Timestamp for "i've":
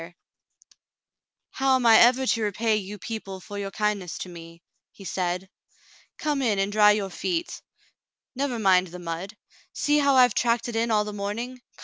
10.15-10.33